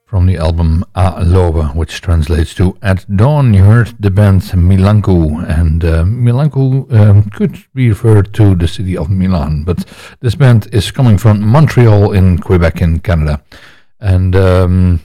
From 0.06 0.28
the 0.28 0.38
album 0.38 0.86
À 0.94 1.18
l'aube, 1.26 1.76
which 1.76 2.00
translates 2.00 2.54
to 2.54 2.78
At 2.84 3.06
Dawn. 3.18 3.56
You 3.56 3.64
heard 3.64 3.96
the 4.00 4.12
band 4.12 4.44
Milanku, 4.44 5.44
and 5.50 5.84
uh, 5.84 6.04
Milanku 6.04 6.94
um, 6.94 7.24
could 7.32 7.58
be 7.74 7.90
referred 7.90 8.32
to 8.36 8.54
the 8.54 8.68
city 8.68 8.96
of 8.96 9.10
Milan, 9.10 9.64
but 9.64 9.84
this 10.20 10.36
band 10.36 10.68
is 10.72 10.92
coming 10.92 11.18
from 11.18 11.42
Montreal 11.42 12.12
in 12.12 12.38
Quebec 12.38 12.84
in 12.84 13.00
Canada. 13.00 13.42
And, 14.00 14.36
um, 14.36 15.02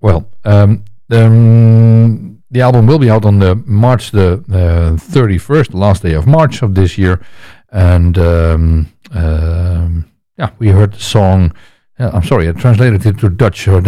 well, 0.00 0.28
um, 0.44 0.84
um, 1.12 2.42
the 2.50 2.60
album 2.60 2.88
will 2.88 2.98
be 2.98 3.08
out 3.08 3.24
on 3.24 3.38
the 3.38 3.54
March 3.54 4.10
the 4.10 4.32
uh, 4.50 4.96
31st, 4.96 5.74
last 5.74 6.02
day 6.02 6.14
of 6.14 6.26
March 6.26 6.62
of 6.62 6.74
this 6.74 6.98
year. 6.98 7.24
And, 7.70 8.18
um, 8.18 8.92
um, 9.12 10.10
yeah, 10.36 10.50
we 10.58 10.70
heard 10.70 10.94
the 10.94 11.00
song 11.00 11.52
uh, 11.98 12.10
I'm 12.12 12.22
sorry, 12.22 12.48
I 12.48 12.52
translated 12.52 13.04
it 13.06 13.18
to 13.18 13.28
Dutch. 13.28 13.64
So 13.64 13.78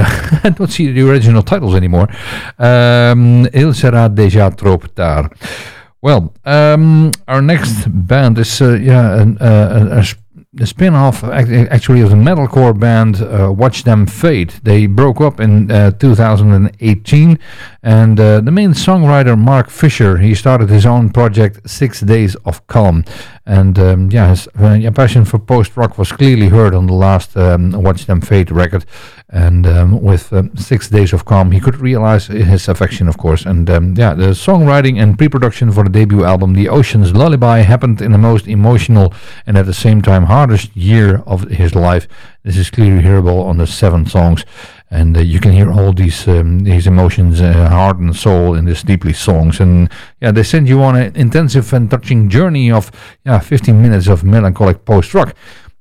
I 0.45 0.51
don't 0.51 0.71
see 0.71 0.93
the 0.93 1.09
original 1.09 1.43
titles 1.43 1.75
anymore. 1.75 2.09
Um, 2.59 3.47
Il 3.53 3.75
sera 3.75 4.09
déjà 4.09 4.51
trop 4.57 4.95
tard. 4.95 5.33
Well, 6.03 6.35
um, 6.45 7.11
our 7.27 7.41
next 7.41 7.87
band 7.89 8.39
is 8.39 8.61
uh, 8.61 8.75
yeah, 8.75 9.23
an, 9.23 9.39
uh, 9.39 10.03
a, 10.03 10.63
a 10.63 10.67
spin-off 10.67 11.25
actually 11.25 12.03
of 12.03 12.11
the 12.11 12.17
metalcore 12.17 12.79
band 12.79 13.23
uh, 13.23 13.51
Watch 13.51 13.85
Them 13.85 14.07
Fade. 14.07 14.51
They 14.63 14.87
broke 14.87 15.23
up 15.23 15.41
in 15.41 15.71
uh, 15.71 15.93
2018 15.93 17.39
and 17.85 18.19
uh, 18.19 18.41
the 18.41 18.51
main 18.51 18.71
songwriter 18.71 19.39
Mark 19.39 19.69
Fisher, 19.69 20.17
he 20.17 20.35
started 20.35 20.71
his 20.71 20.87
own 20.87 21.11
project 21.11 21.69
Six 21.69 22.01
Days 22.01 22.35
of 22.47 22.67
Calm. 22.67 23.05
And 23.45 23.79
um, 23.79 24.11
yeah, 24.11 24.31
his 24.31 24.49
uh, 24.59 24.91
passion 24.95 25.27
for 25.27 25.39
post-rock 25.39 25.99
was 25.99 26.11
clearly 26.11 26.49
heard 26.49 26.75
on 26.75 26.87
the 26.87 26.95
last 26.95 27.37
um, 27.37 27.73
Watch 27.73 28.07
Them 28.07 28.23
Fade 28.23 28.51
record. 28.51 28.87
And 29.29 29.67
um, 29.67 30.01
with 30.01 30.33
um, 30.33 30.57
Six 30.57 30.89
Days 30.89 31.13
of 31.13 31.27
Calm, 31.27 31.51
he 31.51 31.61
could 31.61 31.77
realize 31.77 32.29
his 32.29 32.69
affection, 32.69 33.07
of 33.07 33.19
course. 33.19 33.45
And 33.45 33.69
um, 33.69 33.95
yeah, 33.99 34.15
the 34.15 34.29
songwriting 34.29 34.99
and 34.99 35.19
pre-production 35.19 35.71
for 35.71 35.85
the 35.85 35.91
debut 35.91 36.25
album, 36.25 36.55
The 36.55 36.71
Ocean's 36.71 37.13
Lullaby, 37.13 37.59
happened 37.59 38.01
in 38.01 38.13
the 38.13 38.19
most 38.19 38.47
emotional 38.47 39.13
and 39.47 39.59
at 39.59 39.67
the 39.67 39.75
same 39.75 40.01
time 40.01 40.25
hardest 40.25 40.75
year 40.75 41.23
of 41.27 41.51
his 41.51 41.75
life. 41.75 42.09
This 42.45 42.57
is 42.57 42.71
clearly 42.71 43.03
hearable 43.03 43.43
on 43.43 43.59
the 43.59 43.67
seven 43.67 44.07
songs 44.07 44.47
and 44.95 45.17
uh, 45.17 45.21
you 45.21 45.41
can 45.41 45.53
hear 45.53 45.71
all 45.73 45.93
these 45.93 46.29
um, 46.29 46.61
these 46.61 46.87
emotions, 46.87 47.41
uh, 47.41 47.69
heart 47.69 47.99
and 47.99 48.15
soul, 48.15 48.55
in 48.55 48.65
these 48.65 48.83
deeply 48.83 49.13
songs. 49.13 49.61
And 49.61 49.91
yeah, 50.21 50.33
they 50.33 50.45
send 50.45 50.69
you 50.69 50.83
on 50.83 50.97
an 50.97 51.15
intensive 51.17 51.73
and 51.73 51.91
touching 51.91 52.29
journey 52.29 52.71
of 52.71 52.91
yeah 53.27 53.41
15 53.41 53.83
minutes 53.83 54.09
of 54.09 54.23
melancholic 54.23 54.85
post 54.85 55.15
rock. 55.15 55.35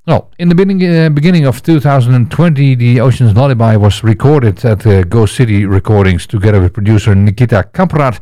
Well, 0.05 0.31
in 0.37 0.49
the 0.49 0.55
beginning, 0.55 0.83
uh, 0.83 1.09
beginning 1.09 1.45
of 1.45 1.61
2020, 1.63 2.75
the 2.75 2.99
Ocean's 2.99 3.35
Lullaby 3.35 3.77
was 3.77 4.03
recorded 4.03 4.65
at 4.65 4.85
uh, 4.85 5.03
Ghost 5.03 5.35
City 5.35 5.65
Recordings 5.65 6.27
together 6.27 6.59
with 6.59 6.73
producer 6.73 7.15
Nikita 7.15 7.69
Kamprad 7.71 8.19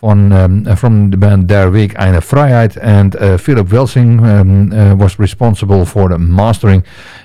van, 0.00 0.32
um, 0.32 0.76
from 0.76 1.10
the 1.10 1.16
band 1.16 1.48
Der 1.48 1.72
Weg 1.72 1.98
einer 1.98 2.22
Freiheit 2.22 2.76
and 2.78 3.14
uh, 3.16 3.38
Philipp 3.38 3.70
Welsing 3.70 4.20
um, 4.20 4.72
uh, 4.72 4.94
was 4.96 5.18
responsible 5.18 5.84
for 5.84 6.08
the 6.08 6.18
mastering 6.18 6.82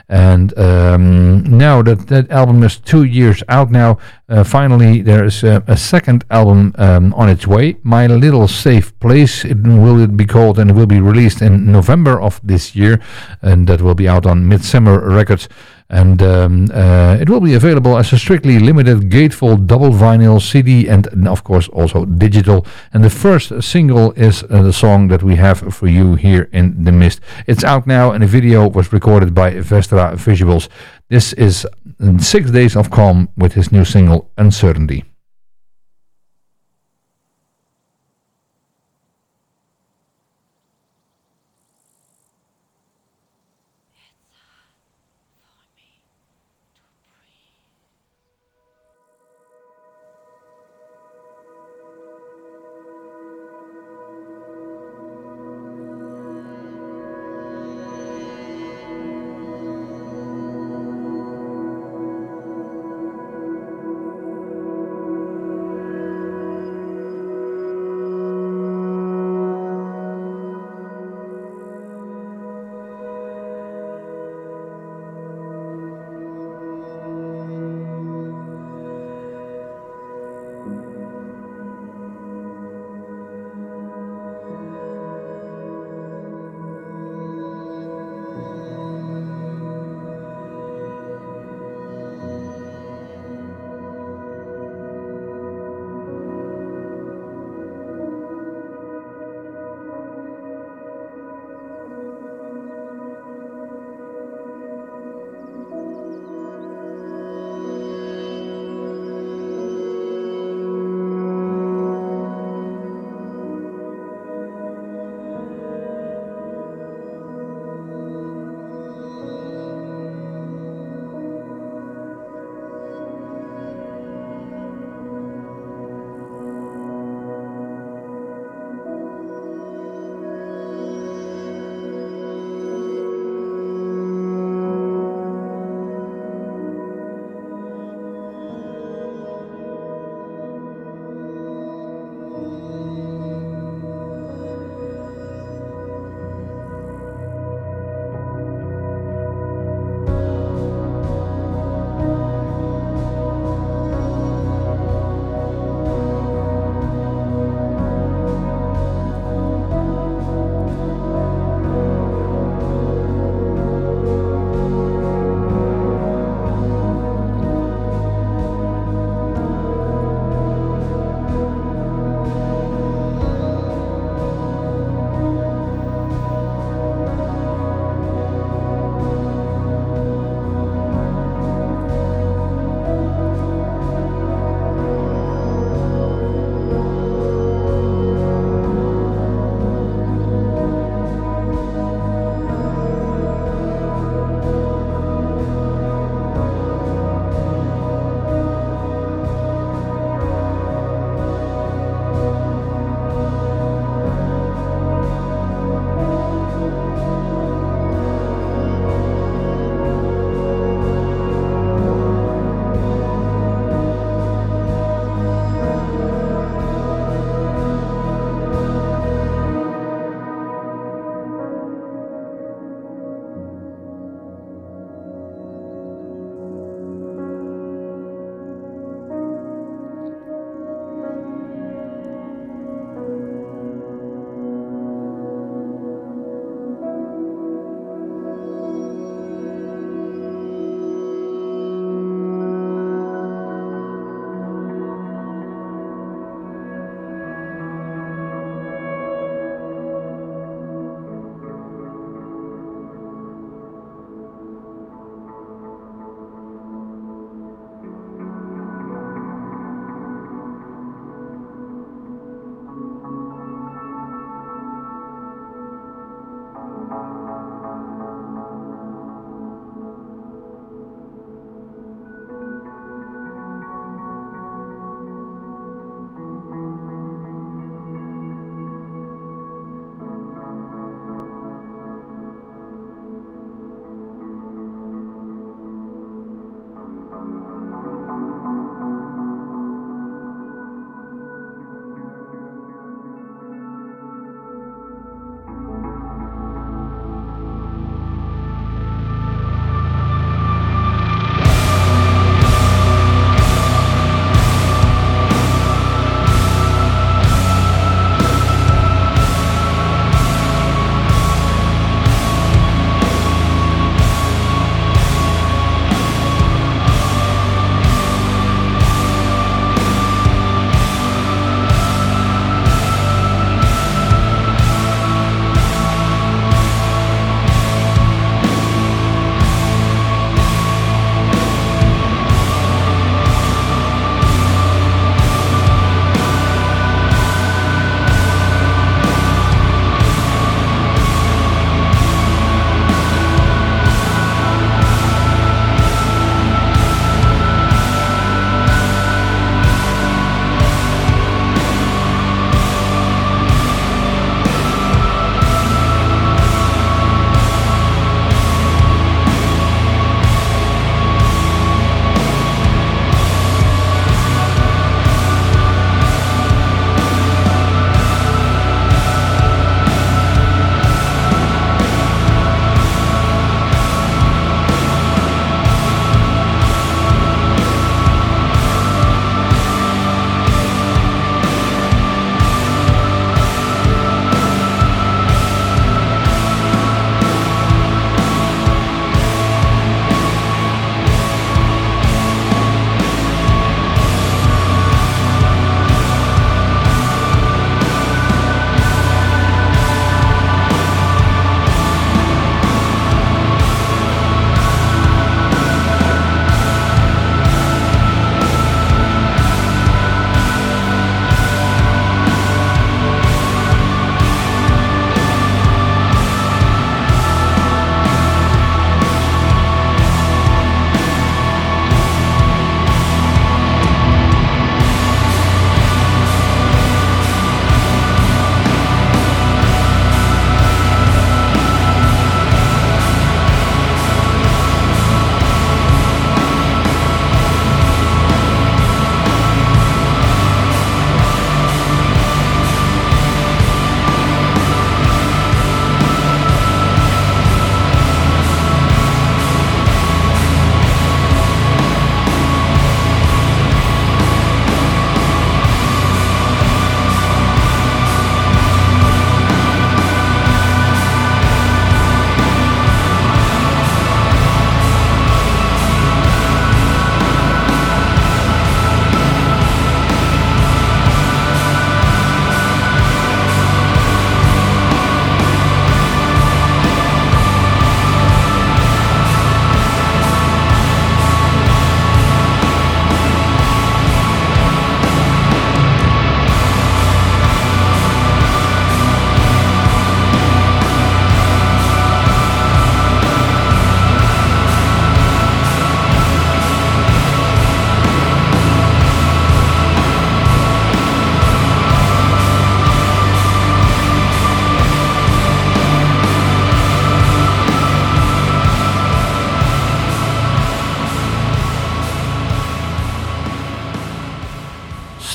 and 0.09 0.57
um, 0.57 1.43
now 1.43 1.81
that 1.81 2.07
that 2.07 2.29
album 2.29 2.63
is 2.63 2.77
two 2.77 3.03
years 3.03 3.41
out 3.49 3.71
now 3.71 3.97
uh, 4.29 4.43
finally 4.43 5.01
there 5.01 5.25
is 5.25 5.43
a, 5.43 5.63
a 5.67 5.77
second 5.77 6.23
album 6.29 6.73
um, 6.77 7.13
on 7.15 7.29
its 7.29 7.47
way 7.47 7.75
My 7.83 8.07
Little 8.07 8.47
Safe 8.47 8.97
Place 8.99 9.43
it 9.43 9.61
will 9.63 9.99
it 9.99 10.15
be 10.15 10.25
called 10.25 10.59
and 10.59 10.69
it 10.69 10.73
will 10.73 10.85
be 10.85 10.99
released 10.99 11.41
in 11.41 11.71
November 11.71 12.21
of 12.21 12.39
this 12.43 12.75
year 12.75 13.01
and 13.41 13.67
that 13.67 13.81
will 13.81 13.95
be 13.95 14.07
out 14.07 14.25
on 14.25 14.47
Midsummer 14.47 14.99
Records 14.99 15.49
and 15.89 16.21
um, 16.23 16.67
uh, 16.73 17.15
it 17.19 17.29
will 17.29 17.39
be 17.39 17.53
available 17.53 17.95
as 17.97 18.11
a 18.11 18.17
strictly 18.17 18.57
limited 18.57 19.11
gatefold 19.11 19.67
double 19.67 19.91
vinyl 19.91 20.41
CD 20.41 20.89
and 20.89 21.27
of 21.27 21.43
course 21.43 21.67
also 21.69 22.05
digital. 22.05 22.65
And 22.91 23.03
the 23.03 23.09
first 23.09 23.61
single 23.61 24.11
is 24.13 24.43
uh, 24.43 24.63
the 24.63 24.73
song 24.73 25.09
that 25.09 25.21
we 25.21 25.35
have 25.35 25.59
for 25.59 25.87
you 25.87 26.15
here 26.15 26.49
in 26.51 26.83
the 26.83 26.91
mist. 26.91 27.19
It's 27.45 27.63
out 27.63 27.85
now 27.85 28.11
and 28.11 28.23
the 28.23 28.27
video 28.27 28.67
was 28.67 28.91
recorded 28.91 29.35
by 29.35 29.61
Vestra 29.95 30.17
Visuals. 30.17 30.69
This 31.09 31.33
is 31.33 31.65
um, 31.99 32.19
Six 32.19 32.51
Days 32.51 32.75
of 32.75 32.91
Calm 32.91 33.29
with 33.37 33.53
his 33.53 33.71
new 33.71 33.85
single 33.85 34.29
Uncertainty. 34.37 35.03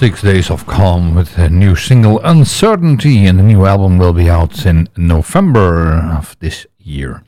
Six 0.01 0.23
Days 0.23 0.51
of 0.51 0.67
Calm 0.67 1.15
with 1.15 1.37
a 1.37 1.51
new 1.51 1.77
single 1.77 2.21
Uncertainty, 2.21 3.27
and 3.27 3.39
the 3.39 3.43
new 3.43 3.67
album 3.67 3.99
will 3.99 4.15
be 4.15 4.31
out 4.31 4.65
in 4.65 4.89
November 4.97 5.93
of 5.93 6.39
this 6.41 6.67
year. 6.79 7.23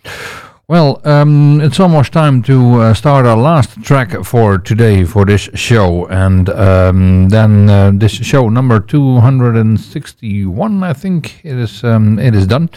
Well, 0.68 1.00
um, 1.04 1.60
it's 1.60 1.80
almost 1.80 2.12
time 2.12 2.40
to 2.44 2.80
uh, 2.80 2.94
start 2.94 3.26
our 3.26 3.36
last 3.36 3.82
track 3.82 4.24
for 4.24 4.58
today 4.58 5.04
for 5.04 5.24
this 5.24 5.50
show, 5.54 6.06
and 6.06 6.48
um, 6.50 7.28
then 7.30 7.68
uh, 7.68 7.90
this 7.92 8.12
show 8.12 8.48
number 8.48 8.78
261, 8.78 10.84
I 10.84 10.92
think 10.92 11.44
it 11.44 11.58
is. 11.58 11.82
Um, 11.82 12.20
it 12.20 12.36
is 12.36 12.46
done, 12.46 12.70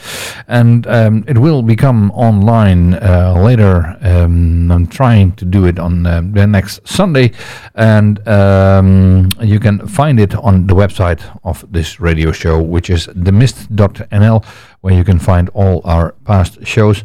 and 0.48 0.88
um, 0.88 1.26
it 1.28 1.38
will 1.38 1.62
become 1.62 2.10
online 2.14 2.96
uh, 2.96 3.40
later. 3.40 3.96
Um, 4.02 4.72
I'm 4.72 4.88
trying 4.88 5.34
to 5.34 5.46
do 5.46 5.66
it 5.66 5.78
on 5.78 6.08
uh, 6.08 6.24
the 6.26 6.48
next 6.48 6.88
Sunday, 6.88 7.34
and 7.76 8.28
um, 8.28 9.30
you 9.42 9.60
can 9.60 9.88
find 9.88 10.20
it 10.20 10.34
on 10.34 10.66
the 10.66 10.74
website 10.74 11.22
of 11.44 11.64
this 11.72 12.00
radio 12.00 12.32
show, 12.32 12.60
which 12.60 12.90
is 12.90 13.06
themist.nl, 13.10 14.44
where 14.82 14.96
you 14.96 15.04
can 15.04 15.20
find 15.20 15.50
all 15.50 15.82
our 15.86 16.14
past 16.26 16.66
shows 16.66 17.04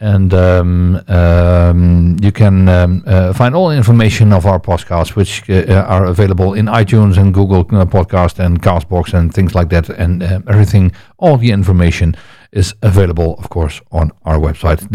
and 0.00 0.32
um, 0.32 1.02
um, 1.08 2.16
you 2.22 2.30
can 2.30 2.68
um, 2.68 3.02
uh, 3.06 3.32
find 3.32 3.54
all 3.54 3.70
information 3.70 4.32
of 4.32 4.46
our 4.46 4.60
podcasts, 4.60 5.16
which 5.16 5.48
uh, 5.50 5.84
are 5.88 6.04
available 6.04 6.54
in 6.54 6.66
iTunes 6.66 7.16
and 7.18 7.34
Google 7.34 7.60
uh, 7.60 7.84
Podcast 7.84 8.38
and 8.38 8.62
Castbox 8.62 9.12
and 9.12 9.34
things 9.34 9.54
like 9.54 9.70
that, 9.70 9.88
and 9.90 10.22
uh, 10.22 10.40
everything. 10.48 10.92
All 11.18 11.36
the 11.36 11.50
information 11.50 12.16
is 12.52 12.74
available, 12.82 13.34
of 13.38 13.50
course, 13.50 13.80
on 13.90 14.12
our 14.24 14.38
website, 14.38 14.88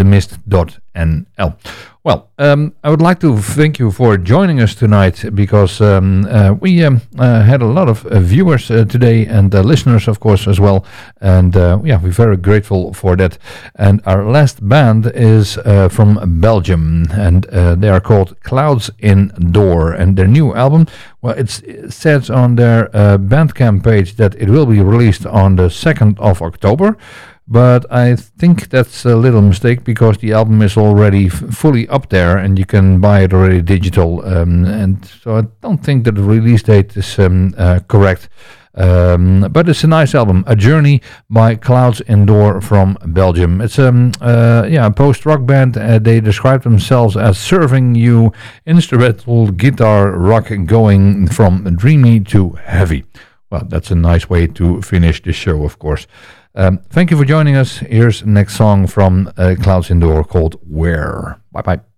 themist.nl. 0.93 1.55
Well, 2.05 2.29
um, 2.37 2.73
I 2.83 2.89
would 2.89 3.01
like 3.01 3.21
to 3.21 3.37
thank 3.37 3.79
you 3.79 3.89
for 3.89 4.17
joining 4.17 4.59
us 4.59 4.75
tonight 4.75 5.23
because 5.33 5.79
um, 5.79 6.25
uh, 6.25 6.51
we 6.51 6.83
um, 6.83 6.99
uh, 7.17 7.43
had 7.43 7.61
a 7.61 7.65
lot 7.65 7.87
of 7.87 8.05
uh, 8.05 8.19
viewers 8.19 8.69
uh, 8.69 8.83
today 8.83 9.25
and 9.25 9.55
uh, 9.55 9.61
listeners, 9.61 10.09
of 10.09 10.19
course, 10.19 10.45
as 10.45 10.59
well. 10.59 10.85
And 11.21 11.55
uh, 11.55 11.79
yeah, 11.81 12.01
we're 12.01 12.11
very 12.11 12.35
grateful 12.35 12.93
for 12.93 13.15
that. 13.15 13.37
And 13.75 14.01
our 14.05 14.29
last 14.29 14.67
band 14.67 15.13
is 15.15 15.57
from 15.89 16.41
Belgium 16.41 17.07
and 17.11 17.43
they 17.79 17.87
are 17.87 18.01
called 18.01 18.37
Clouds 18.43 18.91
Indoor. 18.99 19.93
And 19.93 20.17
their 20.17 20.27
new 20.27 20.53
album, 20.53 20.87
well, 21.21 21.35
it 21.37 21.49
says 21.89 22.29
on 22.29 22.57
their 22.57 22.89
Bandcamp 22.89 23.81
page 23.81 24.15
that 24.17 24.35
it 24.35 24.49
will 24.49 24.65
be 24.65 24.81
released 24.81 25.25
on 25.25 25.55
the 25.55 25.69
2nd 25.69 26.19
of 26.19 26.41
October. 26.41 26.97
But 27.47 27.85
I 27.91 28.15
think 28.15 28.69
that's 28.69 29.05
a 29.05 29.15
little 29.15 29.41
mistake 29.41 29.83
because 29.83 30.17
the 30.17 30.31
album 30.31 30.61
is 30.61 30.77
already 30.83 31.29
fully 31.29 31.87
up 31.87 32.09
there 32.09 32.37
and 32.37 32.59
you 32.59 32.65
can 32.65 32.99
buy 32.99 33.21
it 33.21 33.33
already 33.33 33.61
digital. 33.61 34.25
Um, 34.25 34.65
and 34.65 35.05
so 35.05 35.37
I 35.37 35.41
don't 35.61 35.83
think 35.83 36.03
that 36.05 36.15
the 36.15 36.23
release 36.23 36.63
date 36.63 36.95
is 36.97 37.19
um, 37.19 37.53
uh, 37.57 37.79
correct. 37.87 38.29
Um, 38.75 39.47
but 39.51 39.69
it's 39.69 39.83
a 39.83 39.87
nice 39.87 40.15
album, 40.15 40.43
A 40.47 40.55
Journey 40.55 41.01
by 41.29 41.55
Clouds 41.55 42.01
Indoor 42.07 42.59
from 42.59 42.97
Belgium. 43.05 43.61
It's 43.61 43.77
um, 43.77 44.11
uh, 44.19 44.67
yeah, 44.67 44.87
a 44.87 44.91
post-rock 44.91 45.45
band. 45.45 45.77
Uh, 45.77 45.99
they 45.99 46.19
describe 46.19 46.63
themselves 46.63 47.15
as 47.15 47.37
serving 47.37 47.93
you 47.93 48.33
instrumental 48.65 49.51
guitar 49.51 50.11
rock 50.11 50.51
going 50.65 51.27
from 51.27 51.75
dreamy 51.75 52.19
to 52.21 52.51
heavy. 52.65 53.05
Well, 53.51 53.65
that's 53.69 53.91
a 53.91 53.95
nice 53.95 54.27
way 54.27 54.47
to 54.47 54.81
finish 54.81 55.21
the 55.21 55.33
show, 55.33 55.63
of 55.63 55.77
course. 55.77 56.07
Um, 56.55 56.79
thank 56.89 57.09
you 57.11 57.17
for 57.17 57.25
joining 57.25 57.55
us. 57.55 57.77
Here's 57.77 58.25
next 58.25 58.55
song 58.55 58.87
from 58.87 59.31
uh, 59.37 59.55
Clouds 59.59 59.89
Indoor 59.89 60.23
called 60.23 60.55
Where. 60.67 61.39
Bye 61.51 61.61
bye. 61.61 61.92